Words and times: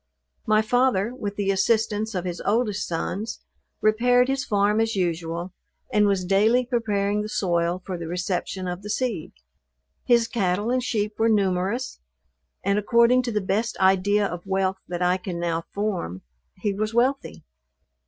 My 0.47 0.63
father, 0.63 1.13
with 1.13 1.35
the 1.35 1.51
assistance 1.51 2.15
of 2.15 2.25
his 2.25 2.41
oldest 2.43 2.87
sons, 2.87 3.41
repaired 3.81 4.29
his 4.29 4.43
farm 4.43 4.81
as 4.81 4.95
usual, 4.95 5.53
and 5.93 6.07
was 6.07 6.25
daily 6.25 6.65
preparing 6.65 7.21
the 7.21 7.29
soil 7.29 7.83
for 7.85 7.99
the 7.99 8.07
reception 8.07 8.67
of 8.67 8.81
the 8.81 8.89
seed. 8.89 9.31
His 10.03 10.27
cattle 10.27 10.71
and 10.71 10.81
sheep 10.81 11.19
were 11.19 11.29
numerous, 11.29 11.99
and 12.65 12.79
according 12.79 13.21
to 13.21 13.31
the 13.31 13.41
best 13.41 13.77
idea 13.77 14.25
of 14.25 14.41
wealth 14.47 14.79
that 14.87 15.03
I 15.03 15.17
can 15.17 15.39
now 15.39 15.65
form, 15.71 16.23
he 16.55 16.73
was 16.73 16.95
wealthy. 16.95 17.43